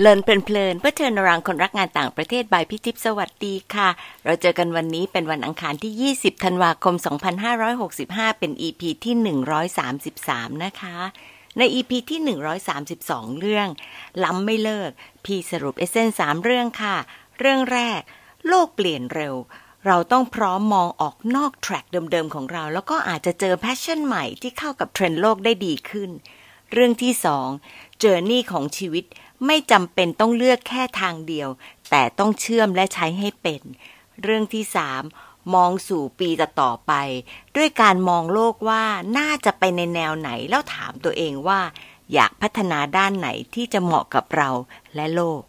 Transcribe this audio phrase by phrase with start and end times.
[0.00, 3.88] learn เพลินเพื่อ turn รังคนรักงานต่างประเทศ by พี่ทิพย์สวัสดีค่ะ
[4.24, 6.94] เราเจอกันวันนี้เป็นวันอังคารที่ 20 ธันวาคม
[7.52, 9.14] 2565 เป็น EP ที่
[9.86, 10.96] 133 นะคะ
[11.58, 12.20] ใน EP ที่
[12.80, 13.68] 132 เรื่อง
[14.24, 14.90] learn ไม่เลิก
[15.24, 16.96] พี่สรุป essence สามเรื่องค่ะ
[17.38, 18.00] เรื่องแรก
[18.48, 19.34] โลกเปลี่ยนเร็ว
[19.86, 26.10] เราต้องพร้อมมองออกนอก track เดิมๆของเรา แล้วก็อาจจะเจอ passion ใหม่ที่เข้ากับเทรนด์โลกได้ดีขึ้น
[26.72, 27.48] เรื่องที่สอง
[28.00, 29.04] เจอร์นี่ของชีวิต
[29.46, 31.48] ไม่จำเป็นต้องเลือกแค่ทางเดียว
[31.90, 33.62] แต่ต้องเชื่อมและใช้ให้เป็น
[34.22, 35.02] เรื่องที่สาม
[35.54, 36.28] มองสู่ปี
[36.60, 36.92] ต่อไป
[37.56, 38.84] ด้วยการมองโลกว่า
[39.18, 41.60] น่าจะไปในแนวไหนแล้วถามตัวเองว่า
[42.12, 44.50] อยากพัฒนาด้านไหนที่จะเหมาะกับเรา
[44.94, 45.42] และโลก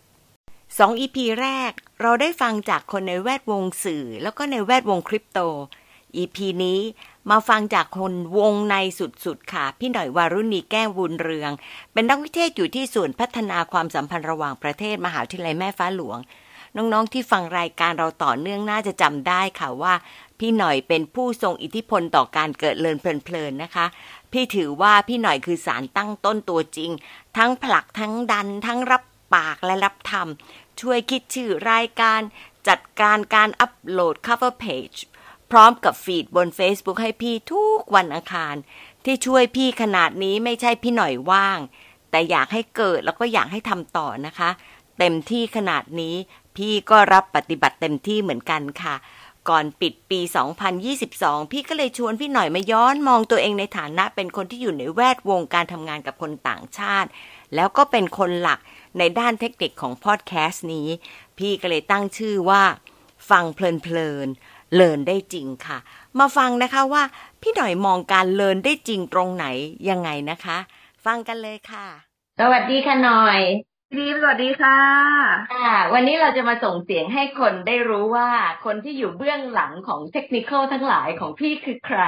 [0.78, 5.40] สองอีพีแรกเราได้ฟังจากคนในแวดวงสื่อ แล้วก็ในแวดวงคริปโต
[6.16, 6.80] อีพีนี้
[7.32, 11.52] มาฟังจากคนวงในสุดๆค่ะ พี่หน่อยวารุณีแก้ววุนเรือง
[11.94, 16.18] เป็นนักวิเทศอยู่ที่ส่วนพัฒนาความสัมพันธ์ระหว่างประเทศมหาวิทยาลัยแม่ฟ้าหลวง
[16.76, 19.94] น้องๆที่ฟังรายการเราต่อเนื่องน่าจะจำได้ค่ะว่า
[20.40, 23.86] พี่หน่อยเป็นผู้ทรงอิทธิพลต่อการเกิดเลินเพลินๆนะคะ
[24.32, 26.92] พี่ถือว่าพี่หน่อยคือสารตั้งต้นตัวจริง
[27.38, 29.04] ทั้งผลักทั้งดัน ทั้งรับ
[29.36, 32.22] ปากและรับทำช่วยคิดชื่อรายการ
[32.68, 35.00] จัดการการอัปโหลด cover page
[35.52, 38.56] พร้อมกับฟีดบน Facebook ให้พี่ทุกวันอังคาร
[39.06, 41.60] ที่ช่วยพี่ขนาดนี้ไม่ใช่พี่หน่อยว่าง
[42.12, 44.50] แต่อยากให้เกิดแล้วก็อยากให้ทำต่อนะคะ
[45.00, 46.16] เต็มที่ขนาดนี้
[46.56, 48.96] พี่ก็รับปฏิบัติเต็มที่เหมือนกันค่ะ
[49.50, 50.20] ก่อนปิดปี
[50.86, 57.10] 2022 พี่ก็เลยชวนพี่หน่อยมาย้อนมองตัวเองในฐานะเป็นคนที่อยู่ในแวดวงการทำงานกับคนต่างชาติ
[57.56, 58.60] แล้วก็เป็นคนหลัก
[58.98, 60.88] ในด้านเทคนิคของพอดแคสต์นี้
[61.38, 62.64] พี่ก็เลยตั้งชื่อว่า
[63.30, 65.78] ฟังเพลินๆ เลินได้จริงค่ะ
[66.20, 67.04] มาฟังนะคะว่า
[67.42, 69.46] พี่หน่อยมองการเลินได้จริงตรงไหน
[69.90, 70.58] ยังไงนะคะ
[71.06, 71.88] ฟังกันเลยค่ะ
[72.40, 73.40] สวัสดีค่ะหน่อย
[73.98, 74.78] ดีสวัสดีค่ะ
[75.54, 78.30] อ่าวันนี้เราจะมาส่งเสียงให้คนได้รู้ว่า
[78.66, 82.02] คนที่อยู่เบื้องหลังของเทคนิคทั้งหลายของพี่คือใคร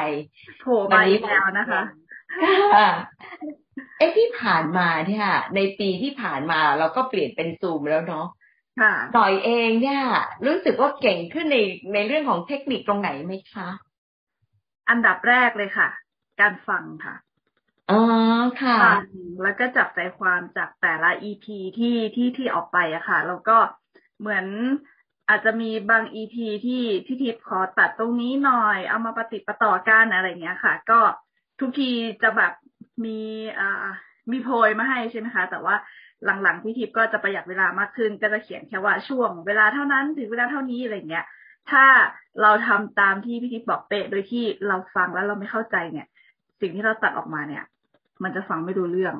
[0.59, 1.81] โผล่มาอีกแล้วนะคะ
[2.73, 2.87] ค่ะ
[3.97, 8.25] เอ๊ะที่ผ่านมาเนี่ยในปีที่ผ่านมาเราก็เปลี่ยนเป็นซูมแล้วเนาะ
[8.79, 10.01] ค่ะหน่อยเองเนี่ย
[10.45, 11.57] รู้สึกว่าเก่งขึ้นใน
[11.93, 13.69] ในเรื่องของเทคนิคตรงไหนไหมคะ
[14.89, 15.89] อันดับแรกเลยค่ะ
[16.41, 17.15] การฟังค่ะ
[17.91, 18.01] อ๋อ
[18.61, 19.03] ค่ะฟัง
[19.43, 21.45] แล้วก็จับใจความจากแต่ละ EP
[21.77, 23.57] ที่ที่ที่ออกไปอะค่ะ แล้วก็
[24.19, 24.45] เหมือน
[25.29, 26.35] อาจจะมีบาง EP
[26.65, 30.99] ที่ที่ทิพย์ขอตัดตรงนี้หน่อย เอามาปฏิดประต่อกันอะไรเงี้ยค่ะ ก็
[31.59, 31.91] ทุกที
[32.21, 32.53] จะแบบ
[33.05, 33.19] มี
[33.59, 33.85] อ่า
[34.31, 35.75] มีโพยมาให้ใช่ไหมคะ แต่ว่า
[36.25, 41.25] หลังๆพี่ทิพย์ก็จะประหยัดเวลามากขึ้น ก็จะเขียนแค่ว่าช่วงเวลาเท่านั้นถึงเวลาเท่านี้อะไรเงี้ย
[41.71, 41.85] ถ้า
[42.41, 46.07] เราทำตามที่พี่ทิพย์บอกเป๊ะโดยที่เราฟังแล้วเราไม่เข้าใจเนี่ย
[46.61, 47.63] สิ่งที่เราตัดออกมาเนี่ย
[48.23, 49.15] มันจะฟังไม่รู้เรื่อง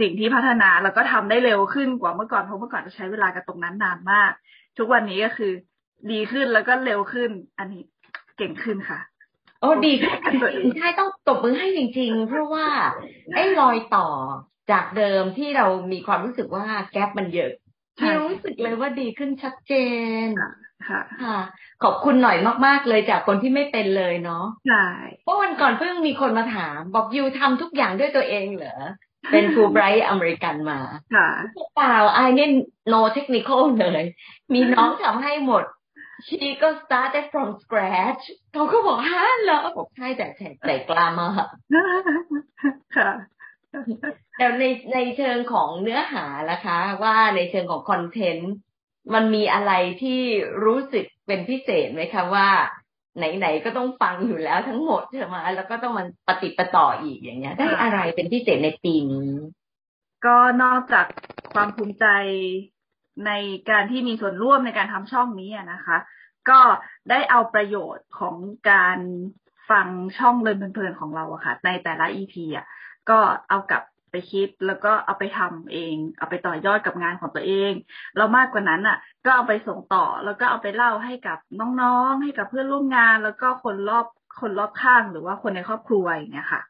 [0.00, 4.32] สิ่งที่พัฒนาแล้วก็ทำได้เร็วขึ้นกว่าเมื่อก่อนเพราะเมื่อก่อนจะใช้เวลากับตรงนั้นนานมาก
[4.78, 5.52] ทุกวันนี้ก็คือ
[6.10, 7.82] ดีขึ้นแล้วก็เร็วขึ้น อันนี้
[8.36, 9.00] เก่งขึ้นค่ะ
[9.60, 10.14] โอ้ดีค่ะ
[10.78, 12.66] ใช่ต้องตบมือให้จริง ๆ เพราะว่า
[13.34, 14.08] ไอ้รอยต่อ
[14.70, 17.52] จากเดิมที่เรามีความรู้สึกว่าแกลบมันเยอะ
[17.98, 19.72] ใช่ที่รู้สึกเลยว่าดีขึ้นชัดเจ
[20.24, 21.38] นค่ะค่ะ
[21.82, 24.86] ขอบคุณหน่อยมาก ๆ เลยจากคนที่ไม่เป็นเลยเนาะใช่
[25.24, 28.78] เพราะวันก่อนเพิ่งมีคนมาถาม บอกยูทำทุกอย่างด้วยตัวเองเหรอ
[29.30, 30.80] เป็นฟูไบรท์อเมริกันมา
[31.14, 31.28] ค่ะ
[31.76, 32.50] เปล่าไอเนี่ย
[32.92, 34.02] no technical เลย
[34.54, 35.64] มีน้องทำให้หมด
[36.28, 41.46] she ก็ started from scratch เขาก็บอกฮะเหรอบอกใช่แต่แต่แต่กล้ามาก
[42.96, 43.10] ค่ะ
[44.38, 44.64] แต่ใน
[44.94, 48.52] ในเชิงของเนื้อหาล่ะคะ ว่าในเชิงของคอนเทนต์
[49.14, 49.72] มันมีอะไร
[50.02, 50.20] ที่
[50.64, 52.48] รู้สึกเป็นพิเศษไหมคะว่า
[53.16, 59.30] ไหนๆก็ต้องฟังอยู่แล้วทั้งหมดใช่ไหมแล้วก็ต้องมันปฏิประต่ออีกอย่างเงี้ย ได้อะไรเป็นพิเศษในปีนี้
[60.26, 61.06] ก็นอกจาก
[61.52, 62.06] ความภูมิใจ
[63.26, 63.32] ใน
[63.70, 65.96] การที่มีส่วนร่วมในการทำช่องนี้นะคะ
[66.50, 66.60] ก็
[67.10, 68.36] ได้เอาประโยชน์ของ
[68.70, 68.98] การ
[69.70, 69.88] ฟัง
[70.18, 72.66] ช่องเลินเพลินของเราอะค่ะ ในแต่ละ EP อะ
[73.10, 77.72] ก็เอากลับไปคิดแล้วก็เอาไปทำเอง เอาไปต่อยอดกับงานของตัวเอง
[78.16, 84.06] แล้วมากกว่านั้นอะก็เอาไปส่งต่อแล้วก็เอาไปเล่าให้กับน้องๆ ให้กับเพื่อนร่วมงาน แล้วก็คนรอบ
[84.40, 86.60] คนรอบข้างหรือว่าคนในครอบครัวอย่างเงี้ยค่ะ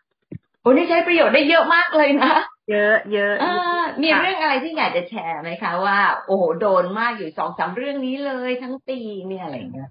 [0.60, 2.32] โอ้นี่ใช้ประโยชน์ได้เยอะมากเลยนะ
[2.70, 3.46] เยอะเยอะเอ
[3.78, 9.90] อมีเรื่องอะไรที่อยากจะแชร์ไหมคะว่า โอ้โหโดนมากอยู่สองสามเรื่องนี้เลยทั้งปีเนี่ยอะไรเงี้ย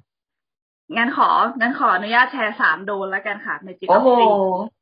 [0.95, 4.09] งั้นของั้นขออนุญาตแชร์สามโดนแล้วกันค่ะในจิตโอ้โห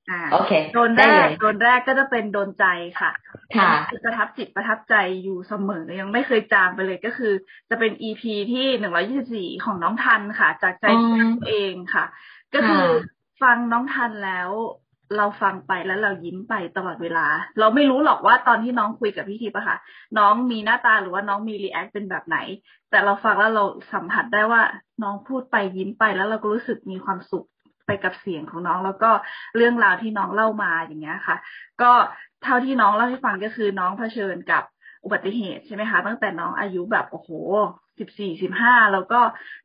[0.10, 2.66] อ่าโอเค โดนแรได้เลกยโดนแรกก็จะเป็นโดนใจ
[3.00, 3.12] ค่ะ
[3.56, 7.34] ค่ะอันนี้ประทับจิตประทับใจอยู่เสมอยังไม่เคยจางไปเลยก็คือ
[7.70, 12.06] จะเป็น EP ที่หนึ่งร้อยี่สิบสี่ของน้องทันค่ะ จากใจอืมตัวเองค่ะ
[12.54, 12.86] ก็คือ
[13.42, 14.50] ฟังน้องทันแล้ว
[15.16, 17.28] เราฟังไปแล้วเรายิ้มไปตลอดเวลา
[17.60, 19.78] เราไม่รู้หรอกว่าตอนที่น้องคุยกับพี่ทิพย์อะค่ะ
[20.18, 22.38] น้องมีหน้าตาหรือว่าน้องมี react เป็นแบบไหน
[22.90, 23.64] แต่เราฟังแล้วเรา
[23.94, 24.62] สัมผัสได้ว่า
[25.04, 27.46] น้องพูดไปยิ้มไปแล้วเราก็รู้สึกมีความสุข
[27.86, 29.12] ไปกับเสียงของน้องแล้วก็
[29.56, 31.38] เรื่องราวที่น้องเล่ามาอย่างเงี้ยค่ะ
[31.82, 31.92] ก็
[32.44, 34.64] เท่าที่น้องเล่าให้ฟังก็คือน้องเผชิญกับ
[35.04, 37.30] อุบัติเหตุใช่ไหมคะตั้งแต่น้องอายุแบบโอ้โห
[38.00, 39.22] สิบสี่สิบห้าแล้วก็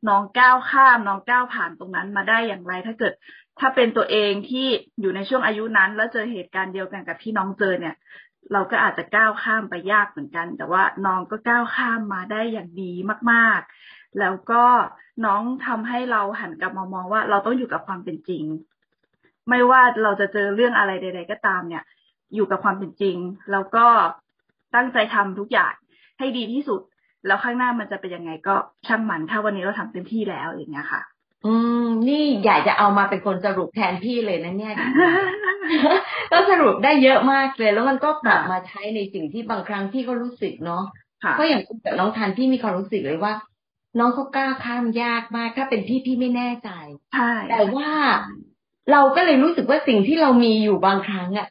[0.09, 3.13] น้องก้าวข้ามน้องก้าวผ่านตรงนั้นมาได้อย่างไร ถ้าเกิด
[3.59, 4.67] ถ้าเป็นตัวเองที่
[5.01, 7.95] อยู่ในช่วงอายุนั้น แล้วเจอเหตุการณ์เดียวกันกับที่น้องเจอเนี่ย
[8.53, 12.91] เราก็อาจจะก้าวข้ามไปยากเหมือนกัน แต่ว่าน้องก็ก้าวข้ามมาได้อย่างดี
[13.31, 13.59] มาก
[13.89, 14.63] ๆ แล้วก็
[15.25, 18.43] น้องทำให้เราหันกลับมามองว่า เราต้องอยู่กับความเป็นจริง
[19.49, 21.83] ไม่ว่าเราจะเจอเรื่องอะไรใด ๆ ก็ตามเนี่ย
[22.35, 23.17] อยู่กับความเป็นจริง
[23.51, 23.87] แล้วก็
[24.75, 25.73] ตั้งใจทำทุกอย่าง
[26.19, 26.81] ให้ดีที่สุด
[27.27, 28.55] แล้วข้างหน้ามันจะเป็นยังไงก็
[28.87, 31.01] ช่างมันถ้าวันนี้เราทำเต็มที่แล้วอย่างเงี้ยค่ะ
[31.45, 31.53] อื
[31.83, 34.75] ม นี่อยากจะเอามาเป็นคนสรุปแทนพี่เลยนะเนี่ย
[36.31, 40.83] ก็สรุปได้เยอะมากเลย แล้วมันก็กลับมาใช้ในสิ่งที่บางครั้งพี่ก็รู้สึกเนาะ
[41.39, 43.33] ก็อย่างคุยกับน้องทันพี่มีความรู้สึกเลยว่า
[43.99, 46.69] น้องเขากล้าข้ามยากมาก ถ้าเป็นพี่พี่ไม่แน่ใจ
[47.13, 47.89] ใช่แต่ว่า
[48.91, 51.47] เราก็เลยรู้สึกว่าสิ่งที่เรามีอยู่บางครั้งอะ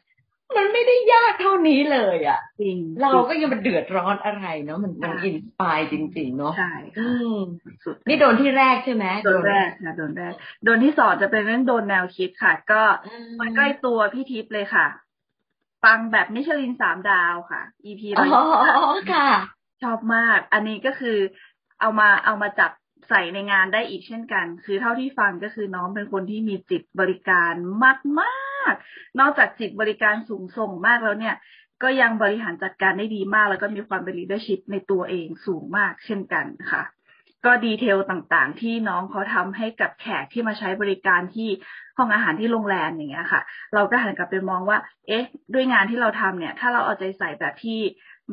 [0.57, 6.73] มันไม่ได้ยากเท่านี้เลยอะจริง เราก็ยังมันเดือดร้อนอะไรเนาะมันมันอินสปายจริง ๆ เนาะใช่
[7.83, 10.33] สุดนี่โดนที่แรกใช่ไหมโดนแรกนะโดนแรก
[10.65, 12.81] โดนที่สองจะเป็นเรื่องโดนแนวคิดค่ะ ก็
[13.39, 14.87] มันใกล้ตัวพี่ทิพย์เลยค่ะ
[15.83, 18.25] ฟังแบบมิชลินสามดาวค่ะ EP ร้อ
[18.97, 19.29] ยค่ะ
[19.83, 21.17] ชอบมาก อันนี้ก็คือ
[21.79, 22.71] เอามาเอามาจับ
[23.09, 27.53] ใส่ในงานได้อีกเช่นกัน คือเท่าที่ฟังก็คือน้องเป็นคนที่มีจิตบริการ
[27.83, 28.73] มากมาก
[29.19, 31.35] นอกจากจิตบริการสูงส่งมากแล้วเนี่ย
[31.83, 36.83] ก็ยังบริหารจัดการได้ดีมาก แล้วก็มีความเป็น leadership ในตัวเองสูงมากเช่นกันค่ะ
[37.45, 41.49] ก็ detail ต่างๆ ที่น้องเขาทำให้กับแขกที่มาใช้บริการที่
[41.97, 43.41] ห้องอาหารที่โรงแรมอย่างเงี้ยค่ะ
[43.73, 44.77] เราก็หันกลับไปมองว่า
[45.07, 47.79] เอ๊ะ ด้วยงานที่เราทำเนี่ย ถ้าเราเอาใจใส่แบบที่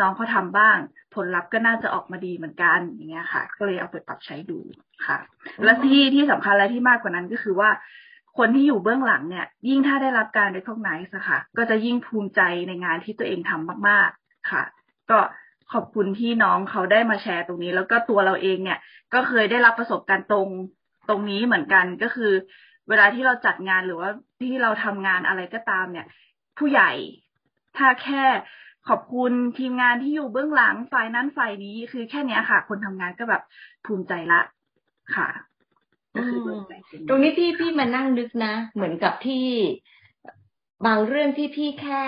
[0.00, 0.78] น้องเขาทาบ้าง
[1.14, 4.58] ผลลัพธ์ก็น่าจะออกมาดีเหมือนกันอย่างเงี้ยค่ะ ก็เลยเอาไปปรับใช้ดู
[5.06, 5.18] ค่ะ
[5.64, 7.70] และที่ที่สำคัญและที่มากกว่านั้นก็คือว่า
[8.38, 14.62] คนที่อยู่เบื้องหลังเนี่ย ยิ่งถ้าได้รับการได้ทอกไนส์ค่ะ ก็จะยิ่งภูมิใจในงานที่ตัวเองทำมาก ๆค่ะ
[15.10, 15.18] ก็
[15.72, 18.78] ขอบคุณที่น้องเขาได้มาแชร์ตรงนี้ แล้วก็ตัวเราเองเนี่ย
[19.14, 20.48] ก็เคยได้รับประสบการณ์ตรง
[21.08, 22.32] ตรงนี้เหมือนกันก็คือ
[22.88, 24.10] เวลาที่เราจัดงานหรือว่า
[24.40, 26.06] ที่เราทำงานอะไรก็ตามเนี่ย
[26.58, 26.90] ผู้ใหญ่
[27.76, 28.24] ถ้าแค่
[28.90, 33.42] ขอบคุณทีมงานที่อยู่เบื้องหลังฝ่ายนั้นฝ่ายนี้คือแค่นี้ค่ะ คนทำงานก็แบบ
[33.86, 34.40] ภูมิใจละ
[35.16, 35.28] ค่ะ
[36.16, 36.40] ก็คือ
[37.08, 39.46] ตรงนี้พี่พี่มานั่งนึกนะ เหมือนกับที่
[40.86, 42.02] บางเรื่องที่พี่แค่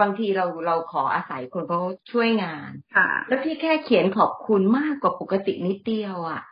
[0.00, 1.80] บางทีเราเราขออาศัยคนเขา
[2.12, 6.42] ช่วยงานค่ะแล้วพี่แค่เขียนขอบคุณมากกว่าปกตินิดเดียวอะ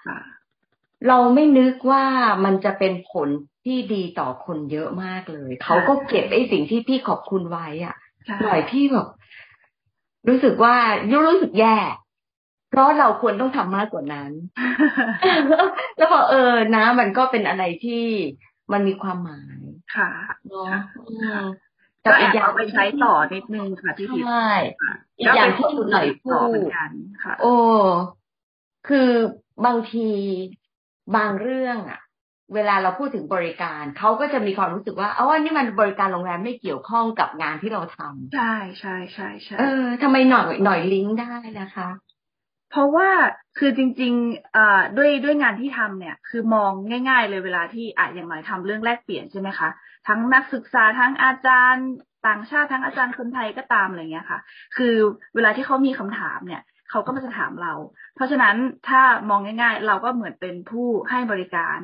[1.09, 2.05] เราไม่นึกว่า
[2.45, 3.29] มันจะเป็นผล
[3.65, 7.95] ที่ดีต่อคนเยอะมากเลย เขาก็เก็บไอ้สิ่งที่พี่ขอบคุณไว้อะ
[8.43, 9.09] หน่อยพี่แบบ
[10.29, 10.77] รู้สึกว่า
[11.11, 11.79] ยุรู้สึกแย่
[12.71, 14.33] เพราะเราควรต้องทำมากกว่านั้น
[15.97, 18.05] แล้วบอกเออนะมันก็เป็นอะไรที่
[18.73, 19.59] มันมีความหมาย
[19.97, 20.11] ค่ะ
[20.49, 20.75] เนาะ
[22.05, 24.47] ก็อีกอย่างไปใช้ต่อนิดนึงค่ะที่ใช่
[25.19, 26.57] อีกอย่างที่คุณหน่อยพูด
[27.43, 27.55] โอ้
[28.89, 29.11] คือ
[29.67, 30.09] บางที
[31.17, 32.01] บางเรื่องอะ
[32.55, 41.89] เวลาเราพูดถึงบริการเขาก็จะมีความรู้สึกว่าอ๋อนี่มันบริการโรงแรมไม่เกี่ยวข้องกับงานที่เราทำใช่ใช่ใช่ใช่เออทำไมหน่อยหน่อยลิงก์ได้นะคะ
[42.71, 43.09] เพราะว่า
[43.59, 46.73] คือจริงๆอ่าด้วยด้วยงานที่ทำเนี่ย คือมอง
[47.09, 49.69] ง่าย ๆ เลยเวลาที่อะอย่างหน่อยทำเรื่องแลกเปลี่ยนใช่ไหมคะ
[50.09, 51.89] ทั้งนักศึกษาทั้งอาจารย์
[52.27, 54.41] ต่างชาติทั้งอาจารย์คนไทยก็ตามอะไรเงี้ยค่ะ
[54.77, 54.95] คือ
[55.35, 57.75] เวลาที่เขามีคำถามเนี่ย เขาก็มาจะถามเรา
[58.15, 58.57] เพราะฉะนั้น
[58.89, 61.79] ถ้ามองง่าย ๆ เราก็เหมือนเป็นผู้ให้บริการ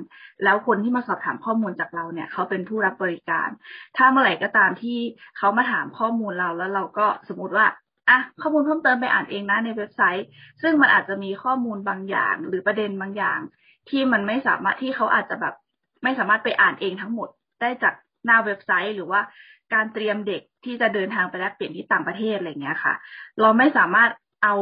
[0.45, 3.49] แล้วคนที่มาสอบถามข้อมูลจากเราเนี่ยเขาเป็นผู้รับบริการ
[3.97, 4.99] ถ้าเมื่อไหร่ก็ตามที่
[5.39, 7.67] เขามาถามข้อมูลเราแล้วเราก็สมมติว่า
[8.09, 10.27] อะข้อมูลเพิ่มเติมไปอ่านเองนะในเว็บไซต์
[10.63, 13.41] ซึ่งมันอาจจะมีข้อมูลบางอย่าง หรือประเด็นบางอย่าง
[13.89, 15.55] ที่มันไม่สามารถที่เขาอาจจะแบบ
[16.03, 17.29] ไม่สามารถไปอ่านเองทั้งหมด
[17.61, 17.95] ได้จาก
[18.25, 19.21] หน้าเว็บไซต์ หรือว่า
[19.75, 22.95] การเตรียมเด็กที่จะเดินทางไปแลกเปลี่ยนที่ต่างประเทศอะไรเงี้ยค่ะ
[23.41, 24.11] เราไม่สามารถ
[24.43, 24.55] เอา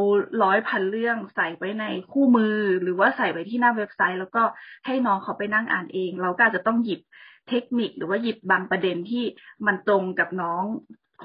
[0.43, 4.43] ร้อยพันเรื่องใส่ไว้ในคู่มือ หรือว่าใส่ไว้ที่หน้าเว็บไซต์ แล้วก็
[4.85, 7.01] ให้น้องเขาไปนั่งอ่านเอง เราก็อาจจะต้องหยิบ
[7.49, 9.23] เทคนิคหรือว่าหยิบบางประเด็นที่
[9.65, 10.63] มันตรงกับน้อง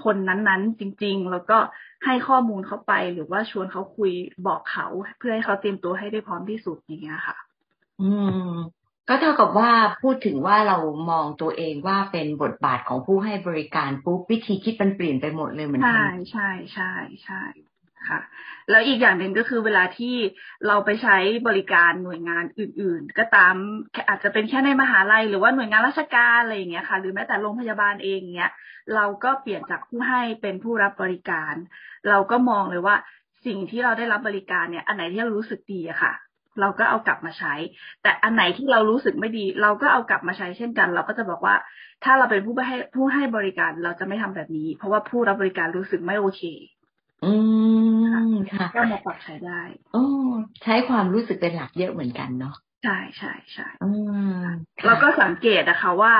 [0.04, 1.59] คนนั้นๆ จริง ๆ แล้วก็
[2.04, 4.12] ให้ข้อมูลเขาไปหรือว่าชวนเขาคุย
[4.47, 4.87] บอกเขา
[5.19, 7.37] เพื่อให้เขาเตรียมตัวให้ได้พร้อมที่สุดอย่างเงี้ยค่ะ
[8.00, 8.11] อื
[8.50, 8.52] ม
[9.09, 9.71] ก็เท่ากับว่า
[10.02, 10.78] พูดถึงว่าเรา
[11.11, 16.92] มองตัวเองว่าเป็นบทบาทของผู้ให้บริการปุ๊บวิธีคิดมันเปลี่ยนไปหมดเลยเหมือนกันใช่ใช่ใช่
[17.25, 17.42] ใช่
[18.09, 18.21] ค่ะ
[18.71, 20.14] แล้วอีกอย่างหนึ่งก็คือเวลาที่
[20.66, 21.16] เราไปใช้
[21.49, 23.54] บริการหน่วยงานอื่น ๆ ก็ตาม
[24.09, 28.50] อาจจะเป็นแค่ในมหาลัย หรือว่าหน่วยงานราชการอะไรอย่างเงี้ยค่ะ หรือแม้แต่โรงพยาบาลเองเงี้ย
[28.95, 31.54] เราก็เปลี่ยนจากผู้ให้เป็นผู้รับบริการ
[32.09, 32.97] เราก็มองเลยว่า
[33.47, 36.12] สิ่งที่เราได้รับบริการเนี่ย อันไหนที่เรารู้สึกดีอะค่ะ
[36.61, 37.54] เราก็เอากลับมาใช้
[38.02, 41.54] แต่อันไหนที่เรารู้สึกไม่ดี เราก็เอากลับมาใช้เช่นกัน เราก็จะบอกว่า
[42.04, 46.42] ถ้าเราเป็นผู้ให้ผู้ให้บริการเราจะไม่ทำแบบนี้ เพราะว่าผู้รับบริการรู้สึกไม่โอเค
[47.25, 47.33] อื
[47.79, 47.79] ม
[48.54, 50.04] ค่ะก็มาปรับใช้ได้โอ้
[50.62, 53.90] ใช้ความรู้สึกเป็นหลักเยอะเหมือนกันเนาะใช่ใช่ใช่อื
[54.40, 54.44] ม
[54.87, 56.14] แล้วก็สังเกตนะคะว่า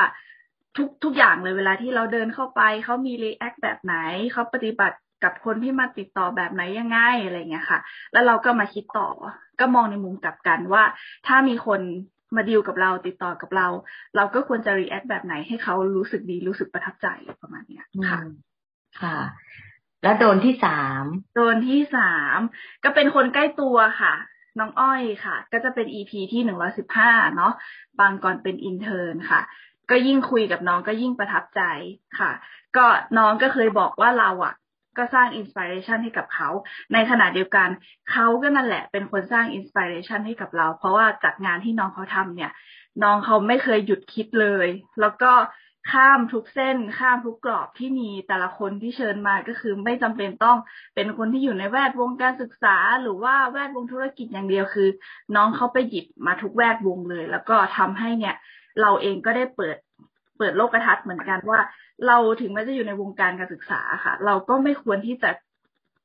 [0.77, 3.97] ทุกทุกอย่างเลยเวลาที่เราเดินเข้าไปเขามีรีแอคแบบไหน
[4.33, 7.79] เขาปฏิบัติกับคนที่มาติดต่อแบบไหนยังไงอะไรเงี้ยค่ะ
[8.13, 9.09] แล้วเราก็มาคิดต่อ
[9.61, 10.85] ก็มองในมุมกลับกันว่า
[11.27, 11.81] ถ้ามีคน
[12.37, 13.67] มาดีลกับเราติดต่อกับเรา
[14.17, 17.09] เราก็ควรจะ react แบบไหนให้เขารู้สึกดีรู้สึกประทับใจ
[17.43, 18.19] ประมาณเนี้ยค่ะ
[19.01, 19.17] ค่ะ
[20.03, 21.05] แล้วโดนที่สาม
[21.37, 22.39] โดนที่สาม
[22.85, 24.15] ก็เป็นคนใกล้ตัวค่ะ
[24.59, 27.53] น้องอ้อยค่ะ ก็จะเป็น EP ที่หนึ่งร้อยสิบห้าเนาะ
[28.01, 29.41] บางก่อนเป็น intern ค่ะ
[29.91, 31.63] ก็ยิ่งคุยกับน้องก็ยิ่งประทับใจ
[32.19, 32.31] ค่ะ
[32.77, 32.87] ก็
[33.19, 34.55] น้องก็เคยบอกว่าเราอะ
[34.99, 36.49] ก็สร้างอินสปิเรชันให้กับเขา
[36.93, 37.69] ในขณะเดียวกัน
[38.13, 42.53] เขาก็นั่นแหละ เป็นคนสร้างอินสปิเรชันให้กับเรา เพราะว่าจากงานที่น้องเขาทำเนี่ย
[43.03, 44.69] น้องเขาไม่เคยหยุดคิดเลย
[45.01, 45.33] แล้วก็
[45.89, 50.59] ข้ามทุกเส้น ข้ามทุกกรอบที่มีแต่ละคนที่เชิญมาก็คือไม่จำเป็นต้อง
[50.95, 54.89] เป็นคนที่อยู่ในแวดวงการศึกษา หรือว่าแวดวงธุรกิจอย่างเดียวคือ
[55.37, 58.35] น้องเขาไปหยิบมาทุกแวดวงเลย แล้วก็ทำให้เนี่ย
[58.81, 59.77] เราเองก็ได้เปิด
[60.39, 61.61] เปิดโลกทัศน์เหมือนกันว่า
[62.07, 65.31] เราถึงแม้จะอยู่ในวงการการศึกษาค่ะ เราก็ไม่ควรที่จะ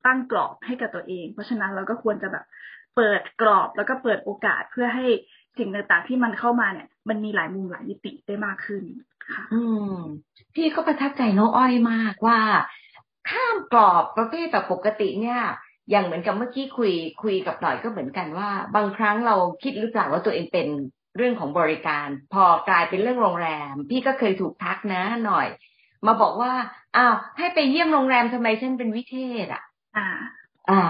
[0.05, 2.45] ตั้งกรอบให้กับตัวเอง เพราะฉะนั้นเราก็ควรจะแบบ
[2.95, 5.07] เปิดกรอบแล้วก็เปิดโอกาสเพื่อให้
[5.57, 8.83] สิ่งต่างๆที่มันเข้ามาเนี่ย มันมีหลายมุมหลายมิติได้มากขึ้น
[9.27, 9.61] ค่ะ อื
[9.93, 9.95] ม
[10.55, 12.39] พี่ก็ประทับใจน้องอ้อยมากว่า
[13.29, 15.41] ข้ามกรอบประเภทแบบปกติเนี่ย
[15.91, 16.91] อย่างเหมือนกับเมื่อกี้คุย
[17.23, 20.67] คุยกับหน่อยก็เหมือนกันว่า บางครั้งเราคิดหรือเปล่าว่าตัวเองเป็น
[21.17, 25.47] เรื่องของบริการ พอกลายเป็นเรื่องโรงแรม พี่ก็เคยถูกทักนะหน่อย
[26.05, 26.53] มาบอกว่า
[26.95, 29.63] อ้าวให้ไปเยี่ยมโรงแรมทำไมฉันเป็นวิเทศอะ
[29.97, 30.07] อ่า
[30.69, 30.81] อ่า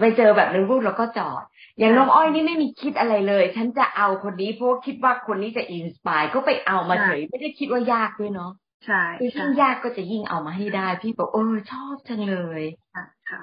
[0.00, 1.42] ไปเจอแบบในรูปแล้วก็จอด
[1.78, 8.52] อย่างน้องอ้อยนี่ไม่มีคิดอะไรเลย ฉันจะเอาคนนี้เพราะว่าคิดว่าคนนี้จะอินสปายก็ไปเอามาเฉยไม่ได้คิดว่ายากด้วยเนาะ
[8.86, 12.62] ใช่คือใช่ยิ่งยากก็จะยิ่งเอามาให้ได้ พี่บอกเออชอบจังเลย
[12.94, 13.42] ค่ะค่ะ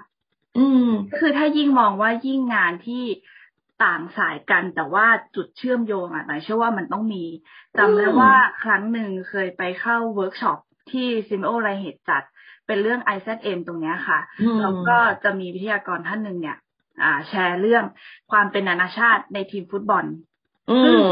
[0.58, 3.04] อืมก็คือถ้ายิ่งมองว่ายิ่งงานที่
[3.84, 5.06] ต่างสายกันแต่ว่า
[5.36, 7.24] จุดเชื่อมโยงอะหมายเชื่อว่ามันต้องมี
[7.78, 8.34] จำได้อืมว่า
[8.64, 10.60] ครั้งหนึ่งเคยไปเข้าเวิร์กช็อป
[10.92, 12.24] ที่ SEAMEO RIHED จัด
[12.72, 16.58] เป็นเรื่อง IZM ตรงเนี้ยค่ะอืมแล้วก็จะมีวิทยากรท่านหนึ่งเนี่ย
[17.04, 17.84] อ่า แชร์เรื่อง
[18.32, 20.06] ความเป็นนานาชาติในทีมฟุตบอล
[20.70, 21.08] อืม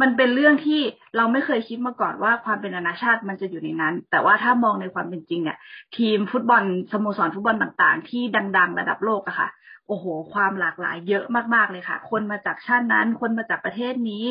[0.00, 0.80] มันเป็นเรื่องที่
[1.16, 5.58] เราไม่เคยคิดมาก่อนว่าความเป็นนานาชาติมันจะอยู่ในนั้น แต่ว่าถ้ามองในความเป็นจริงเนี่ย
[5.96, 6.62] ทีมฟุตบอล
[6.92, 8.22] สโมสรฟุตบอลต่าง ๆ ที่
[8.56, 9.48] ดัง ๆ ระดับโลกอะค่ะ
[9.86, 11.24] โอ้โห ความหลากหลายเยอะ
[11.54, 14.24] มากๆเลยค่ะ คนมาจากชาตินั้น คนมาจากประเทศนี้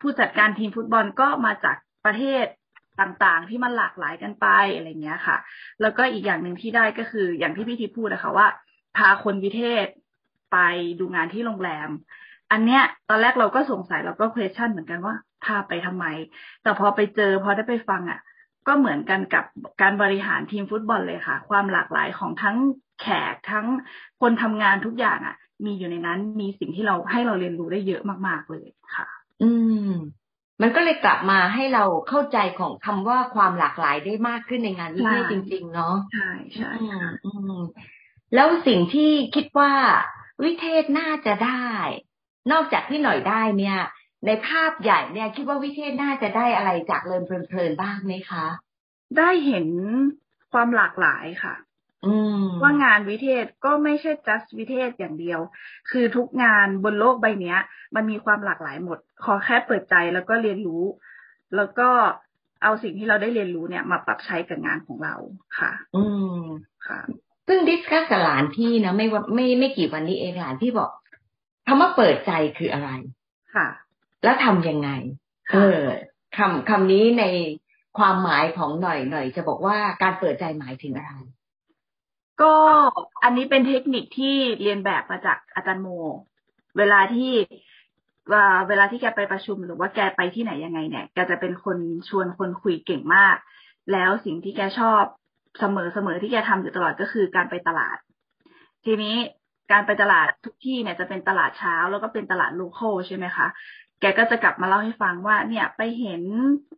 [0.00, 1.76] ผู้จัดการทีมฟุตบอลก็มาจาก
[2.06, 2.44] ประเทศ
[3.00, 5.36] ต่างๆ ที่มันหลากหลายกันไปอะไรเงี้ยค่ะ
[5.80, 8.46] แล้วก็อีกอย่างหนึ่งที่ได้ก็คืออย่างที่พี่ทิพย์พูดนะคะว่า
[8.96, 9.86] พาคนวิเทศ
[10.52, 10.58] ไป
[11.00, 11.88] ดูงานที่โรงแรม
[12.52, 16.06] อันเนี้ยตอนแรกเราก็สงสัยเราก็ question เหมือนกันว่าพาไปทำไม
[16.62, 18.20] แต่พอไปเจอพอได้ไปฟังอะ
[18.66, 19.44] ก็เหมือนกันกับ
[19.80, 22.56] การบริหารทีมฟุตบอลเลยค่ะ ความหลากหลายของทั้ง
[23.00, 23.66] แขกทั้ง
[24.20, 29.06] คนทำงานทุกอย่างอะ มีอยู่ในนั้นมีสิ่งที่เราให้เราเรียนรู้ได้เยอะมาก ๆเลยค่ะ
[29.42, 29.50] อื
[29.88, 29.90] ม
[30.62, 37.30] มันก็เลยกลับมาให้เราเข้าใจของคำว่าความหลากหลายได้มากขึ้นในงานวิเทศใช่จริง ๆ เนาะใช่ใช่อืมอื
[37.60, 37.62] ม
[38.34, 39.72] แล้วสิ่งที่คิดว่า
[40.44, 41.68] วิเทศน่าจะได้
[42.52, 43.78] นอกจากที่หน่อยได้เนี่ย
[44.26, 48.46] ในภาพใหญ่เนี่ย คิดว่าวิเทศน่าจะได้อะไรจากเลินเพลินๆบ้างไหมคะ
[49.18, 49.66] ได้เห็น
[50.52, 51.73] ความหลากหลายค่ะอืม
[52.62, 55.40] ว่างานวิเทศก็ไม่ใช่ just วิเทศอย่างเดียว
[55.90, 57.58] คือทุกงานบนโลกใบเนี้ย
[57.94, 60.84] มันมีความหลากหลายหมด ขอแค่เปิดใจแล้วก็เรียนรู้
[61.56, 61.88] แล้วก็
[62.62, 65.14] เอาสิ่งที่เราได้เรียนรู้เนี่ย มาปรับใช้กับงานของเรา
[65.58, 66.04] ค่ะ อื
[66.38, 66.42] ม
[66.86, 67.00] ค่ะ
[67.48, 70.90] ซึ่งดิสคัสกับหลานพี่นะไม่ว่าไม่ไม่กี่วันนี้เองหลานพี่บอก
[71.66, 72.90] คำว่าเปิดใจคืออะไร
[73.54, 73.68] ค่ะ
[74.24, 74.90] แล้วทำยังไง
[75.52, 75.82] เออ
[76.36, 77.24] คำคำนี้ใน
[77.98, 81.12] ความหมายของหน่อยหน่อยจะบอกว่าการเปิดใจหมายถึงอะไร
[82.42, 82.54] ก็
[83.22, 85.88] อันนี้เป็นเทคนิคที่เรียนแบบมาจากอาจารย์โม
[86.78, 87.32] เวลาที่
[88.32, 93.36] ว่าเวลาที่แกไปประชุมหรือว่าแกไปที่ไหนยังไงเนี่ย แกจะเป็นคนชวนคนคุยเก่งมาก
[93.92, 95.02] แล้วสิ่งที่แกชอบ
[95.60, 97.96] เสมอเสมอที่แกทำอยู่ตลอดก็คือการไปตลาด
[98.84, 99.16] ทีนี้
[99.72, 103.46] การไปตลาดทุกที่เนี่ยจะเป็นตลาดเช้าแล้วก็เป็นตลาดโลคอลใช่ไหมคะ
[104.04, 106.22] กแกก็จะกลับมาเล่าให้ฟังว่า เนี่ยไปเห็น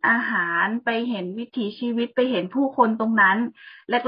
[0.09, 3.37] อาหารไปเห็นวิถีชีวิตไปเห็นผู้คนตรงนั้น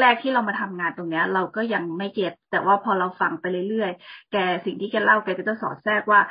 [0.01, 6.21] แรก ๆ ที่เรามาทำงานตรงเนี้ย เราก็ยังไม่เก็ตแต่ว่าพอเราฟังไปเรื่อยๆ แกสิ่งที่แกเล่าแกก็จะสอดแทรกว่า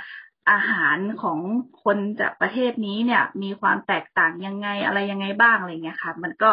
[0.50, 1.38] อาหารของ
[1.85, 6.50] คนจากประเทศนี้เนี่ย มีความแตกต่างยังไงอะไรยังไงบ้างอะไรเงี้ยค่ะ มันก็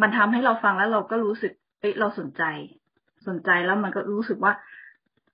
[0.00, 2.42] มันทำให้เราฟังแล้วเราก็รู้สึกเอ้เราสนใจ
[3.28, 4.52] สนใจแล้วมันก็รู้สึกว่า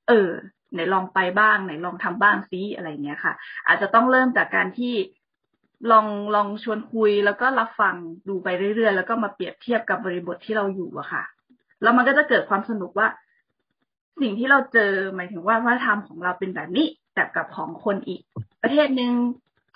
[0.08, 0.30] เออ
[0.72, 3.34] ไหนลองไปบ้างไหนลองทำบ้างซิอะไรเงี้ยค่ะ
[3.66, 4.94] อาจจะต้องเริ่มจากการที่
[5.90, 7.94] ลองลองชวนคุยแล้วก็รับฟัง
[8.28, 11.24] ดูไปเรื่อยๆ แล้วก็มาเปรียบเทียบกับบริบทที่เราอยู่อะค่ะ
[11.82, 13.08] แล้วมันก็จะเกิดความสนุกว่า
[14.20, 18.20] สิ่งที่เราเจอหมายถึงว่าวัฒนธรรมของเราเป็นแบบนี้แต่กับของคนอีก
[18.62, 19.12] ประเทศหนึ่ง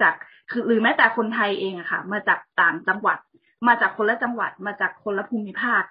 [0.00, 0.14] จาก
[0.50, 3.18] คือหรือแม้แต่คนไทยเองอะค่ะ มาจากต่างจังหวัด
[3.68, 5.82] มาจากคนละจังหวัด มาจากคนละภูมิภาค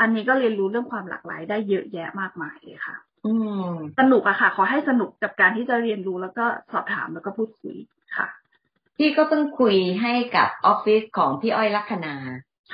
[0.00, 2.96] อันนี้ก็เรียนรู้เรื่องความหลากหลายได้เยอะแยะมากมายเลยค่ะ
[3.98, 7.76] สนุกอะค่ะ ขอให้สนุกกับการที่จะเรียนรู้แล้วก็สอบถามแล้วก็พูดคุย
[8.16, 8.26] ค่ะ
[8.96, 12.14] พี่ก็เพิ่งคุยให้กับออฟฟิศของพี่อ้อยลัคนา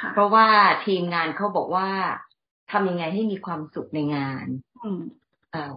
[0.01, 0.47] ค่ะเพราะว่า
[0.87, 1.89] ทีมงานเขาบอกว่า
[2.73, 4.47] ทำยังไงให้มีความสุขในงาน
[4.83, 5.03] อืม
[5.53, 5.75] เออ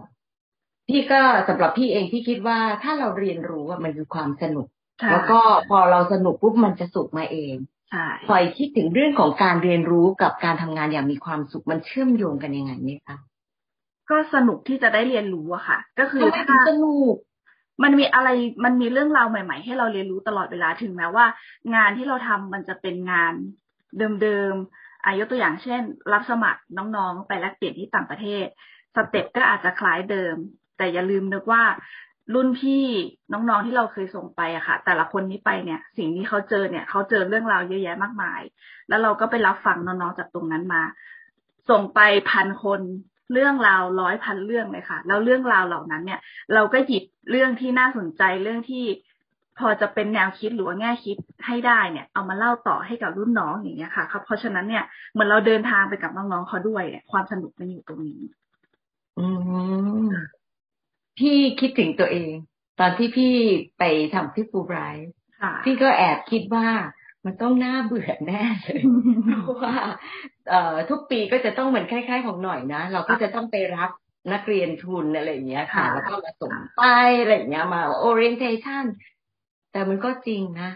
[0.88, 4.66] พี่ก็สำหรับพี่เองพี่คิดว่าถ้าเราเรียนรู้ว่ามันคือความสนุก
[4.98, 7.54] ใช่แล้วก็พอเราสนุกปุ๊บมันจะสุขมาเอง
[7.90, 13.18] ใช่พลอยคิดถึงเรื่องของการเรียนรู้กับการทำงานอย่างมีความสุขมันเชื่อมโยงกันยังไงเนี่ยคะ
[14.10, 17.14] ก็สนุกที่จะได้เรียนรู้อะค่ะ ก็คือทำไมถึถ้างสนุก
[17.82, 18.28] มันมีอะไร
[18.64, 21.26] มันมีเรื่องราวใหม่ ๆ ให้เราเรียนรู้ตลอดเวลาถึงแม้ว่า
[21.74, 23.34] งานที่เราทำมันจะเป็นงาน
[24.22, 28.46] เดิมๆอายกตัวอย่างเช่น รับสมัครน้องๆ ไปแลกเปลี่ยนที่ต่างประเทศ
[28.96, 30.36] สเต็ปก็อาจจะคล้ายเดิม
[30.76, 31.62] แต่อย่าลืมนึกว่า
[32.34, 32.84] รุ่นพี่
[33.32, 38.40] น้องๆที่เราเคยส่งไปอะค่ะ แต่ละคนนี้ไปเนี่ย สิ่งที่เขาเจอเนี่ยเขาเจอเรื่องราวเยอะแยะมากมาย
[38.88, 40.82] แล้วเราก็ไปรับฟังน้องๆจากตรงนั้นมา
[41.70, 42.00] ส่งไป
[42.30, 42.80] พันคน
[43.32, 46.20] เรื่องราวร้อยพันเรื่องเลยค่ะ แล้วเรื่องราวเหล่านั้นเนี่ย
[46.54, 48.84] เราก็หยิบเรื่องที่น่าสนใจเรื่องที่
[49.58, 58.20] พอจะเป็นแนวคิดหรือว่าแง่คิดให้ได้เนี่ย เอามาเล่าต่อให้กับรุ่นน้องอย่างเงี้ยค่ะครับเพราะฉะนั้นเนี่ยเหมือนเราเดินทางไปกับน้องๆเขาด้วยเนี่ยความสนุกมันอยู่ตรงนี้
[59.18, 59.26] อื
[60.08, 60.10] ม
[61.18, 62.32] พี่คิดถึงตัวเอง
[62.80, 63.34] ตอนที่พี่
[63.78, 63.82] ไป
[64.14, 65.10] ทำที่ฟูไบรท์
[65.40, 66.66] ค่ะพี่ก็แอบคิดว่า
[67.26, 68.82] มันต้องน่าเบื่อแน่เลย
[69.42, 69.74] เพราะว่า
[70.50, 73.90] เอ่อทุกปีก็จะต้องเหมือนคล้ายๆของหน่อยนะ เราก็จะต้องไปรับ
[74.32, 76.82] นักเรียนทุนอะไรอย่างเงี้ยค่ะค่ะแล้วก็มาส่งไป
[77.20, 78.84] อะไรอย่างเงี้ยมา orientation
[79.72, 80.70] แต่มันก็จริงนะ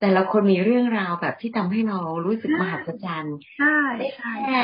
[0.00, 4.60] แต่ละคนมีเรื่องราวแบบที่ทำให้เรารู้สึกมหัศจรรย์ใช่ได้ใช่แค่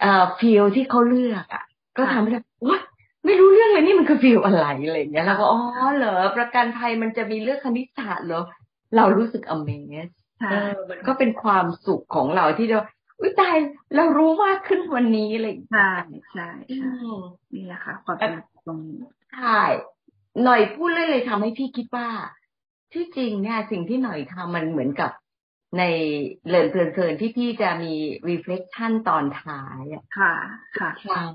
[0.00, 1.64] เอ่อ field ที่เขาเลือกอะ
[1.96, 2.80] ก็ค่ะทำให้เราโอ๊ย
[3.24, 5.60] ไม่รู้เรื่องเลยนี่มันคือ field อะไรอะไรอย่างเงี้ยเราก็อ๋อ
[5.96, 8.42] เหรอประกันภัยมันจะมีเรื่องคณิตศาสตร์เหรอ
[8.96, 12.80] เรารู้สึก amazed ใช่เออมันก็เป็นความสุขของเราที่เรา
[13.20, 13.56] อุ้ยตาย
[13.96, 15.90] เรารู้มากขึ้นวันนี้อะไรอย่างเลยใช่
[16.32, 17.16] ใช่อืใช่ม
[17.54, 18.98] นี่แหละค่ะความสนุกตรงนี้
[19.32, 19.60] ใช่
[20.44, 22.08] หน่อยพูดเลยเลยทำให้พี่คิดว่า
[22.92, 25.10] ที่จริงเนี่ยสิ่งที่หน่อยทำมันเหมือนกับ
[25.78, 25.84] ใน
[26.48, 27.94] เลินเพลินๆที่พี่จะมี
[28.30, 30.34] reflection ตอนท้ายอะค่ะ
[30.78, 31.34] ค่ะครั้ง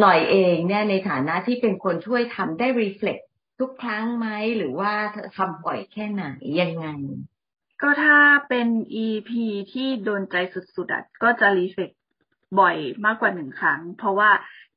[0.00, 3.22] หน่อยเองเนี่ยในฐานะที่เป็นคนช่วยทำได้ reflect
[3.60, 4.92] ทุกครั้งไหมหรือว่า
[5.36, 6.24] ทำบ่อยแค่ไหน
[6.60, 6.86] ยังไง
[7.82, 8.18] ก็ถ้า
[8.48, 8.68] เป็น
[9.04, 9.30] EP
[9.72, 11.90] ที่โดนใจสุดๆอะก็จะรีเฟก
[12.60, 14.30] บ่อยมากกว่าหนึ่งครั้ง เพราะว่า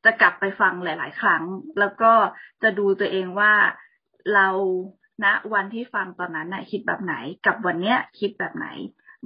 [0.05, 1.43] จะกลับไปฟังหลาย ๆ ครั้ง
[1.79, 2.11] แล้วก็
[2.63, 3.53] จะดูตัวเองว่า
[4.33, 4.47] เรา
[5.23, 7.15] ณวันที่ฟังตอนนั้นน่ะคิดแบบไหน
[7.45, 8.67] กับวันเนี้ยคิดแบบไหน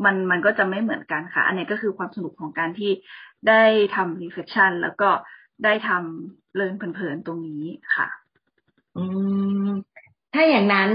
[0.03, 2.91] มันมันก็จะไม่เหมือนกันค่ะ อันนี้ก็คือความสนุกของการที่
[3.47, 3.63] ได้
[3.95, 5.09] ทำ reflection แล้วก็
[5.63, 7.63] ได้ทำเลินเพลินๆตรงนี้
[7.95, 8.07] ค่ะ
[8.97, 9.03] อื
[9.67, 9.69] ม
[10.33, 10.89] ถ้าอย่างนั้น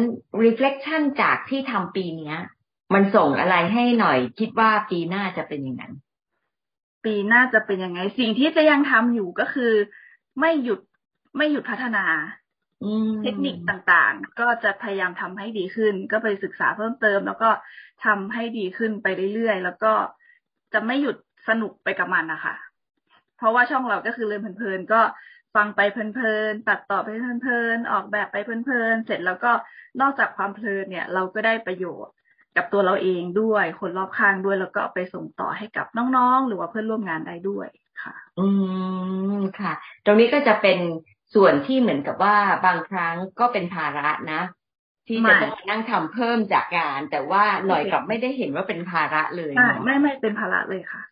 [0.45, 2.38] reflection จากที่ทำปีเนี้ย
[2.95, 5.93] มันส่งอะไรให้หน่อย คิดว่าปีหน้าจะเป็นอย่างนั้น
[7.05, 9.73] ปีหน้าจะเป็นยังไง สิ่งที่จะยังทำอยู่ก็คือ
[10.41, 10.81] ไม่หยุด
[11.37, 12.05] ไม่หยุดพัฒนา
[12.85, 17.51] อืมเทคนิคต่างๆ ก็จะพยายามทำให้ดีขึ้น ก็ไปศึกษาเพิ่มเติม แล้วก็
[18.05, 19.93] ทำให้ดีขึ้นไปเรื่อยๆ แล้วก็
[20.73, 21.17] จะไม่หยุด
[21.49, 22.55] สนุกไปกับมันนะคะ
[23.38, 25.01] เพราะว่าช่องเราก็คือเรียนเพลินๆ ก็
[25.55, 29.51] ฟังไปเพลินๆตัดต่อไปเพลินๆออกแบบไปเพลินๆเสร็จแล้วก็
[30.01, 32.15] นอกจากความเพลินเนี่ย เราก็ได้ประโยชน์
[32.57, 35.87] กับตัวเราเองด้วย คนรอบข้างด้วยแล้วก็เอาไปส่งต่อให้กับ
[36.17, 37.69] น้องๆ หรือว่าเพื่อนร่วมงานได้ด้วย
[38.03, 38.49] ค่ะ อื
[39.38, 39.73] มค่ะ
[40.05, 40.79] ตรงนี้ก็จะเป็น
[41.35, 42.37] ส่วนที่เหมือนกับว่า
[42.67, 44.43] บางครั้งก็เป็นภาระนะ
[45.09, 51.03] ที่ไม่จะต้องมานั่งทำเพิ่มจากงาน แต่ว่าหน่อยกลับไม่ได้เห็นว่าเป็นภาระเลยใช่เนาะไม่ไม่เป็นภาระเลยค่ะ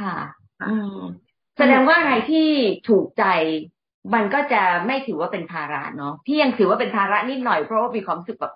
[0.00, 0.14] ค่ะ
[0.60, 0.98] ค่ะ อืม
[1.58, 2.48] แสดงว่าอะไรที่
[2.88, 3.24] ถูกใจ
[4.14, 8.54] มันก็จะไม่ถือว่าเป็นภาระเนาะพี่ยังถือว่าเป็นภาระนิดหน่อยเพราะว่ามีความรู้สึกแบบ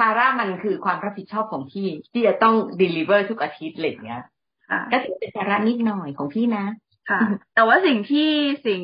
[0.00, 4.22] ภาระมันคือความรับผิดชอบของพี่ที่จะต้อง deliver ทุกอาทิตย์อะไรอย่างเงี้ย
[4.70, 6.66] ค่ะก็ถือเป็นภาระนิดหน่อยของพี่นะ
[7.10, 7.20] ค่ะ
[7.54, 8.30] แต่ว่าสิ่งที่
[8.66, 8.80] สิ่ง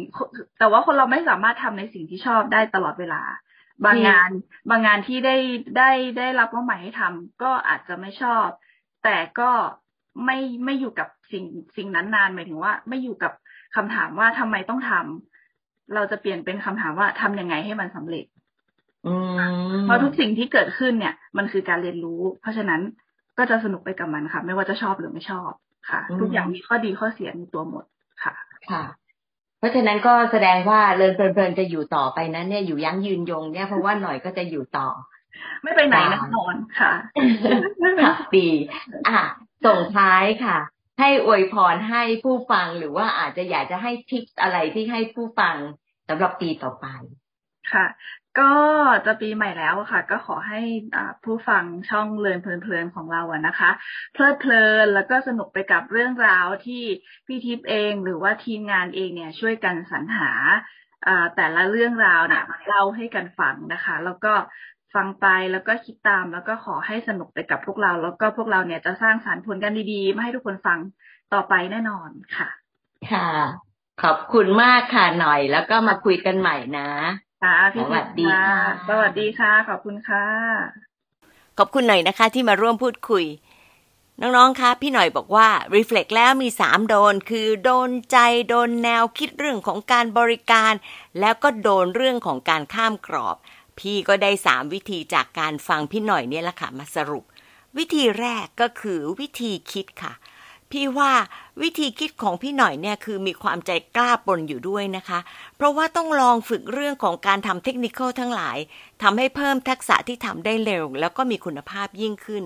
[0.58, 3.22] แต่ว่าคนเราไม่สามารถทำในสิ่งที่ชอบได้ตลอดเวลา
[3.84, 4.30] บางงาน
[4.70, 5.36] บางงานที่ได้
[5.76, 8.46] ได้ได้รับว่าใหม่ให้ทำก็อาจจะไม่ชอบ
[9.04, 9.50] แต่ก็
[10.24, 11.44] ไม่ไม่อยู่กับสิ่ง
[11.76, 13.32] สิ่งนั้นนานหมายถึงว่า ไม่อยู่กับ
[13.76, 15.29] คำถามว่าทำไมต้องทำ
[15.94, 18.24] เราจะเปลี่ยนเป็นคำถามว่าทำยังไงให้มันสำเร็จ
[19.84, 22.80] เพราะทุกสิ่งที่เกิดขึ้นเนี่ย มันคือการเรียนรู้ เพราะฉะนั้น
[23.38, 25.50] ก็จะสนุกไปกับมันค่ะ ไม่ว่าจะชอบหรือไม่ชอบ
[25.90, 27.84] ค่ะ ทุกอย่างมีข้อดีข้อเสียในตัวหมด
[28.22, 28.34] ค่ะ
[28.70, 28.82] ค่ะ
[29.58, 34.88] เพราะฉะนั้นก็แสดงว่าเรินเพลินๆจะอยู่ต่อไปนั้นเนี่ยอยู่ยั้งยืนยงเนี่ยเพราะว่าหน่อยก็จะอยู่ต่อ
[35.62, 36.92] ไม่ไปไหนแน่นอนค่ะ
[38.04, 38.48] ค่ะดี
[39.08, 39.20] อะ
[39.66, 40.58] ส่งท้ายค่ะ
[41.00, 45.56] ให้อวยพรให้ผู้ฟังหรือว่าอาจจะอยากจะให้ทิปอะไรที่ให้ผู้ฟัง
[46.08, 46.86] สำหรับปีต่อไป
[47.72, 47.86] ค่ะ
[48.40, 48.52] ก็
[49.06, 50.60] จะปีใหม่แล้วค่ะ ก็ขอให้
[51.24, 53.70] ผู้ฟังช่องเลินเพลินๆของเราอะนะคะ
[54.12, 56.82] เพลิดเพลินแล้วก็สนุกไปกับเรื่องราวที่
[57.26, 60.30] พี่ทิพย์เองหรือว่าทีมงานเองเนี่ยช่วยกันสรรหา
[61.36, 64.32] แต่ละเรื่องราวเนี่ยเล่าให้กันฟังนะคะ แล้วก็
[64.94, 70.78] ฟังไปแล้วก็คิดตามแล้วก็ขอให้สนุกไปกับพวกเรา แล้วก็พวกเราเนี่ยจะสร้างสารรค์ผลกันดีๆมาให้ทุกคนฟัง
[71.34, 72.48] ต่อไปแน่นอนค่ะ
[73.12, 73.28] ค่ะ
[74.02, 76.88] ขอบคุณมากค่ะหน่อย แล้วก็มาคุยกันใหม่นะ
[77.42, 78.46] ค่ะพี่สวัสดีค่ะ
[78.88, 80.26] สวัสดีค่ะ ขอบคุณค่ะ
[81.58, 83.24] ขอบคุณหน่อยนะคะ ที่มาร่วมพูดคุย
[84.20, 90.72] น้องๆคะพี่หน่อยบอกว่า Reflect แล้วมีสามโดน คือโดนใจโดนแนวคิดเรื่องของการบริการ
[91.20, 93.36] แล้วก็โดนเรื่องของการข้ามกรอบ
[93.80, 97.24] พี่ก็ได้สามวิธีจากการฟังพี่หน่อยเนี่ยแหละค่ะมาสรุป
[97.78, 100.12] วิธีแรกก็คือวิธีคิดค่ะ
[100.70, 101.12] พี่ว่า
[101.62, 105.18] วิธีคิดของพี่หน่อยเนี่ยคือมีความใจกล้าปนอยู่ด้วยนะคะ
[105.56, 108.58] เพราะว่าต้องลองฝึกเรื่องของการทำเทคนิคทั้งหลาย
[109.02, 112.44] ทำให้เพิ่มทักษะที่ทำได้เร็ว แล้วก็มีคุณภาพยิ่งขึ้น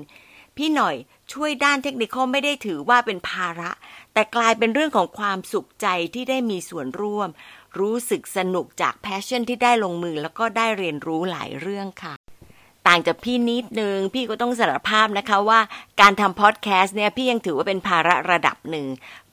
[0.57, 0.97] พี่หน่อย
[1.33, 3.71] ช่วยด้านเทคนิคไม่ได้ถือว่าเป็นภาระ
[4.13, 7.29] แต่กลายเป็นเรื่องของความสุขใจที่ได้มีส่วนร่วม
[7.79, 12.15] รู้สึกสนุกจาก passion ที่ได้ลงมือแล้วก็ได้เรียนรู้หลายเรื่องค่ะ
[12.89, 15.61] ต่างจากพี่นิดนึง พี่ก็ต้องสารภาพนะคะว่า
[16.01, 18.87] การทำพอดแคสต์เนี่ยพี่ยังถือว่าเป็นภาระระดับหนึ่ง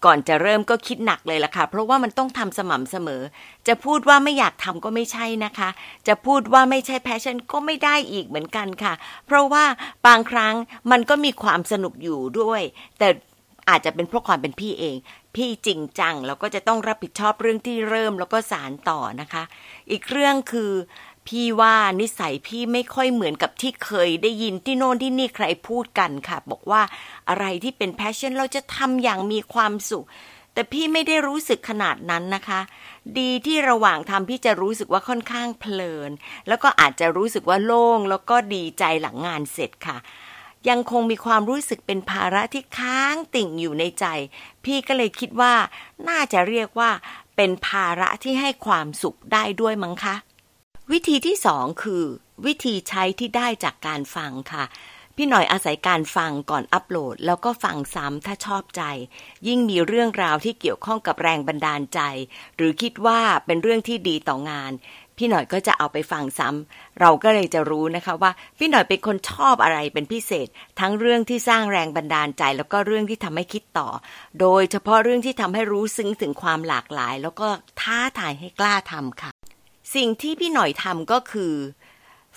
[0.06, 3.22] ก่อนจะเริ่มก็คิดหนักเลยล่ะค่ะ เพราะว่ามันต้องทำสม่ำเสมอ
[3.68, 5.70] จะพูดว่าไม่อยากทำก็ไม่ใช่นะคะ
[6.08, 8.94] จะพูดว่าไม่ใช่ passion ก็ไม่ได้อีกเหมือนกันค่ะ
[9.26, 9.66] เพราะว่า
[10.08, 10.56] บางครั้ง
[10.92, 12.62] มันก็มีความสนุกอยู่ด้วย
[13.00, 13.10] แต่
[13.70, 14.96] อาจจะเป็นเพราะความเป็นพี่เอง
[15.36, 19.44] พี่จริงจังแล้วก็จะต้องรับผิดชอบเรื่องที่เริ่มแล้วก็สานต่อนะคะ
[19.92, 20.72] อีกเรื่องคือ
[21.28, 26.82] พี่ว่านิสัยพี่ไม่ค่อยเหมือนกับที่เคยได้ยินที่โน่นที่นี่ใครพูดกันค่ะ บอกว่า
[27.30, 30.06] อะไรที่เป็น passion เราจะทำอย่างมีความสุข
[30.54, 32.62] แต่พี่ไม่ได้รู้สึกขนาดนั้นนะคะ
[33.20, 36.12] ดีที่ระหว่างทำพี่จะรู้สึกว่าค่อนข้างเพลิน
[36.48, 39.98] แล้วก็อาจจะรู้สึกว่าโล่งแล้วก็ดีใจหลังงานเสร็จค่ะ
[40.70, 44.06] ยังคงมีความรู้สึกเป็นภาระที่ค้างติ่งอยู่ในใจ
[44.66, 45.54] พี่ก็เลยคิดว่า
[46.10, 46.92] น่าจะเรียกว่า
[47.36, 50.16] เป็นภาระที่ให้ความสุขได้ด้วยมั้งคะ
[50.92, 52.04] วิธีที่สองคือ
[52.46, 54.66] วิธีใช้ที่ได้จากการฟังค่ะ
[55.16, 58.84] พี่หน่อยอาศัยการฟังก่อนอัปโหลด แล้วก็ฟังซ้ำถ้าชอบใจ
[59.48, 62.00] ยิ่งมีเรื่องราวที่เกี่ยวข้องกับแรงบันดาลใจ
[62.58, 64.72] หรือคิดว่าเป็นเรื่องที่ดีต่องาน
[65.22, 70.48] พี่หน่อยก็จะเอาไปฟังซ้ำเราก็เลยจะรู้นะคะว่า พี่หน่อยเป็นคนชอบอะไรเป็นพิเศษ
[70.80, 73.90] ทั้งเรื่องที่สร้างแรงบันดาลใจ แล้วก็เรื่องที่ทำให้คิดต่อ
[74.40, 77.48] โดยเฉพาะเรื่องที่ทำให้รู้ซึ้งถึงความหลากหลาย แล้วก็
[77.82, 79.32] ท้าทายให้กล้าทำค่ะ
[79.96, 81.54] สิ่งที่พี่หน่อยทำก็คือ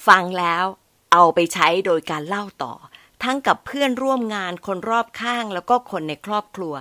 [0.07, 0.65] ฟังแล้ว
[1.13, 2.75] เอาไปใช้โดยการเล่าต่อ
[3.23, 6.75] ทั้งกับเพื่อนร่วมงานคนรอบข้างแล้วก็คนในครอบครัว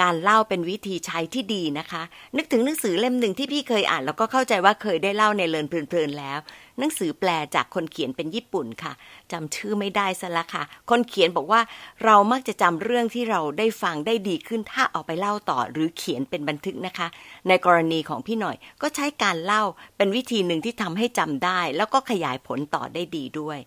[0.00, 2.02] การเล่าเป็นวิธีใช้ที่ดีนะคะ
[2.36, 6.38] นึกถึงหนังสือเล่มหนึ่งที่พี่เคยอ่าน แล้วก็เข้าใจว่าเคยได้เล่าในเลินเพลินๆแล้ว
[6.78, 8.92] หนังสือแปลจากคนเขียนเป็นญี่ปุ่นค่ะ
[9.32, 11.60] จำชื่อไม่ได้ซะละค่ะ คนเขียนบอกว่า
[12.04, 17.06] เรามักจะจำเรื่องที่เราได้ฟังได้ดีขึ้นถ้าเอาไปเล่าต่อหรือเขียนเป็นบันทึกนะคะ
[17.48, 19.62] ในกรณีของพี่หน่อยก็ใช้การเล่า
[19.96, 23.60] เป็นวิธีหนึ่งที่ทำให้จำได้ แล้วก็ขยายผลต่อได้ดีด้วย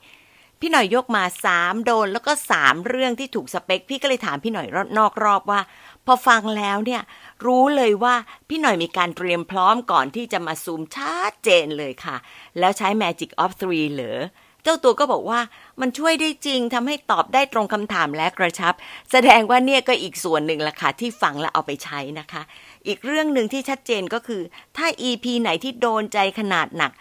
[0.62, 5.60] พี่หน่อยยกมาสามโดนแล้วก็สามเรื่องที่ถูกสเปค พี่ก็เลยถามพี่หน่อยนอกรอบว่า
[6.08, 7.02] พอฟังแล้วเนี่ย
[7.46, 8.15] รู้เลยว่า
[8.48, 12.15] พี่หน่อยมีการเตรียมพร้อมก่อนที่จะมาซูมชัดเจนเลยค่ะ
[12.60, 14.22] แล้วใช้ Magic of Three เหรอ
[14.63, 15.41] เจ้าตัวก็บอกว่า
[15.82, 18.74] มันช่วยได้จริงทำให้ตอบได้ตรงคำถามและกระชับ
[19.12, 22.41] แสดงว่าเนี่ยก็อีกส่วนหนึ่งละค่ะที่ฟังและเอาไปใช้นะคะ
[22.88, 24.41] อีกเรื่องหนึ่งที่ชัดเจนก็คือ
[24.78, 26.91] ถ้า EP ไหนที่โดนใจขนาดหนัก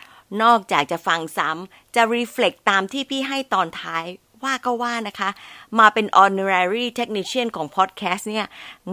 [0.42, 4.04] นอกจากจะฟังซ้ำจะ reflect ตามที่พี่ให้ตอนท้าย
[4.44, 5.30] ว่าก็ว่านะคะ
[5.78, 8.46] มาเป็น honorary technician ของ podcast เนี่ย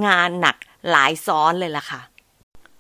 [0.06, 0.56] งานหนัก
[0.90, 2.02] หลายซ้อนเลยล่ะค่ะ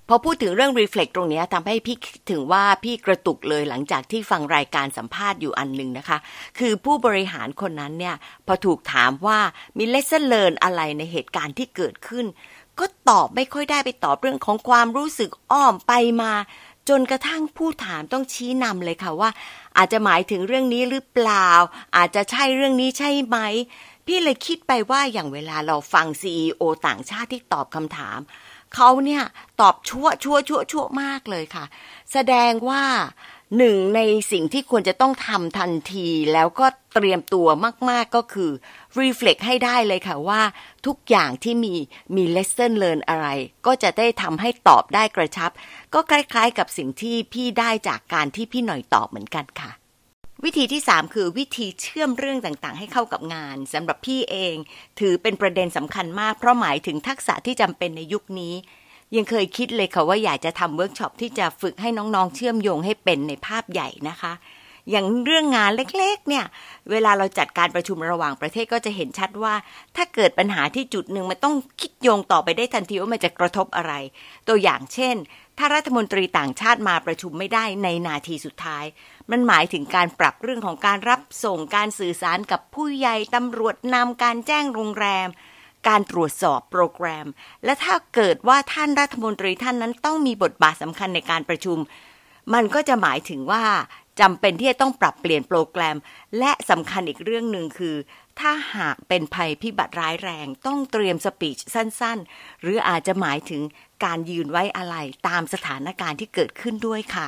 [0.09, 1.97] พอพูดถึงเรื่อง reflect ตรงนี้ทำให้พี่
[2.31, 6.17] ถึงว่าพี่กระตุกเลยหลังจากที่ฟังรายการสัมภาษณ์อยู่อันหนึ่งนะคะ
[6.59, 9.39] คือผู้บริหารคนนั้นเนี่ย พอถูกถามว่า
[9.77, 12.25] มี lesson learn อะไรในเหตุการณ์ที่เกิดขึ้น
[12.79, 16.31] ก็ตอบไม่ค่อยได้ไปตอบเรื่องของความรู้สึกอ้อมไปมา
[16.89, 19.29] จนกระทั่งผู้ถามต้องชี้นำเลยค่ะว่า
[19.77, 21.49] อาจจะหมายถึงเรื่องนี้หรือเปล่า
[21.97, 23.37] อาจจะใช่เรื่องนี้ใช่ไหม
[24.05, 28.19] พี่เลยคิดไปว่าอย่างเวลาเราฟังซีอต่างชาติที่ตอบคำถาม
[28.75, 29.23] เขาเนี่ย
[29.61, 31.65] ตอบชั่วชั่วชั่วชั่วมากเลยค่ะ
[32.13, 32.83] แสดงว่า
[33.57, 37.47] หนึ่งในสิ่งที่ควรจะต้องทำทันทีแล้วก็เตรียมตัว
[37.89, 38.51] มาก ๆ ก็คือ
[38.99, 40.41] reflect ให้ได้เลยค่ะว่า
[40.85, 41.73] ทุกอย่างที่มี
[42.15, 43.27] มี lesson learn อะไร
[43.65, 45.51] ก็จะได้ทำให้ตอบได้กระชับ
[45.93, 49.71] ก็คล้าย ๆ กับสิ่งที่พี่ได้จากการที่พี่หน่อยตอบเหมือนกันค่ะ
[50.43, 54.55] วิธีที่ 3 คือวิธีเชื่อมเรื่องต่างๆ ให้เข้ากับงานสำหรับพี่เอง
[54.99, 58.53] ถือเป็นประเด็นสำคัญมากเพราะหมายถึงทักษะที่จำเป็นในยุคนี้
[59.15, 64.33] ยังเคยคิดเลยค่ะว่าอยากจะทำเวิร์กช็อปที่จะฝึกให้น้องๆ เชื่อมโยงให้เป็นในภาพใหญ่นะคะ
[64.91, 66.45] อย่างเรื่องงานเล็กๆ เนี่ย
[66.91, 69.53] เวลาเราจัดการประชุมระหว่างประเทศก็จะเห็นชัดว่า
[69.95, 73.93] ถ้าเกิดปัญหาที่จุดหนึ่งมันต้องคิดโยงต่อไปได้ทันทีว่ามันจะกระทบอะไร
[74.47, 75.15] ตัวอย่างเช่น
[75.57, 78.85] ถ้ารัฐมนตรีต่างชาติมาประชุมไม่ได้ในนาทีสุดท้าย
[79.31, 85.27] มันหมายถึงการปรับเรื่องของการรับส่งการสื่อสารกับผู้ใหญ่ตำรวจนำการแจ้งโรงแรม
[85.87, 87.27] การตรวจสอบโปรแกรม
[87.65, 91.77] และถ้าเกิดว่าท่านรัฐมนตรีท่านนั้นต้องมีบทบาทสำคัญในการประชุม
[92.53, 93.63] มันก็จะหมายถึงว่า
[94.21, 95.97] จำเป็นที่จะต้องปรับเปลี่ยนโปรแกรม
[96.39, 97.95] และสำคัญอีกเรื่องหนึ่งคือ
[98.39, 103.61] ถ้าหากเป็นภัยพิบัติร้ายแรง ต้องเตรียมสปีชสั้นๆ หรืออาจจะหมายถึง
[104.05, 104.95] การยืนไว้อะไร
[105.27, 107.27] ตามสถานการณ์ที่เกิดขึ้นด้วยค่ะ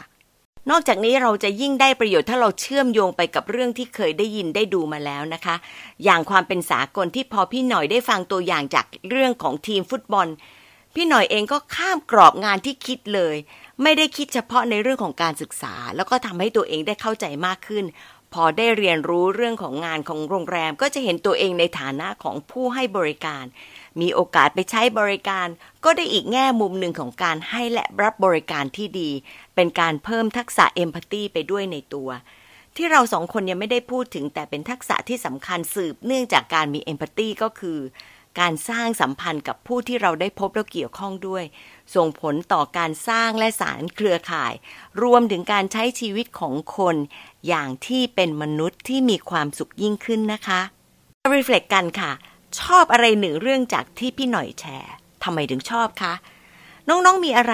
[0.69, 5.55] นอกจากนี้เราจะยิ่งได้ประโยชน์ถ้าเราเชื่อมโยงไปกับเรื่องที่เคยได้ยินได้ดูมาแล้วนะคะ
[6.03, 10.27] อย่างความเป็นสากลที่พอพี่หน่อยได้ฟังตัวอย่างจากเรื่องของทีมฟุตบอล
[10.95, 13.35] พี่หน่อยเองก็ข้ามกรอบงานที่คิดเลย
[13.83, 17.85] ไม่ได้คิดเฉพาะในเรื่องของการศึกษา แล้วก็ทำให้ตัวเองได้เข้าใจมากขึ้น
[18.39, 23.45] พอได้เรียนรู้เรื่องของงานของโรงแรม ก็จะเห็นตัวเองในฐานะของผู้ให้บริการ
[24.01, 25.47] มีโอกาสไปใช้บริการ
[25.85, 29.11] ก็ได้อีกแง่มุมหนึ่งของการให้และรับบริการที่ดี
[29.55, 32.09] เป็นการเพิ่มทักษะเอมพัตตีไปด้วยในตัว
[32.75, 37.79] ที่เราสองคนยังไม่ได้พูดถึงแต่เป็นทักษะที่สำคัญสืบเนื่องจากการมีเอมพัตตีก็คือ
[38.39, 41.43] การสร้างสัมพันธ์กับผู้ที่เราได้พบและเกี่ยวข้องด้วย
[41.95, 44.53] ส่งผลต่อการสร้างและสารเครือข่าย
[45.03, 46.95] รวมถึงการใช้ชีวิตของคน
[47.47, 50.61] อย่างที่เป็นมนุษย์ที่มีความสุขยิ่งขึ้นนะคะ
[51.33, 52.11] reflect กันค่ะ
[52.59, 54.91] ชอบอะไรหนึ่งเรื่องจากที่พี่หน่อยแชร์
[55.23, 56.13] ทำไมถึงชอบคะ
[56.89, 57.53] น้องๆมีอะไร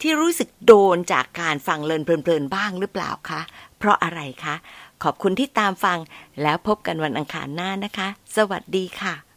[0.00, 3.40] ที่รู้สึกโดนจากการฟังเลินเพลินๆบ้างหรือเปล่าคะ
[3.78, 4.54] เพราะอะไรคะ
[5.02, 5.98] ขอบคุณที่ตามฟัง
[6.42, 9.31] แล้วพบกันวันอังคารหน้านะคะ สวัสดีค่ะ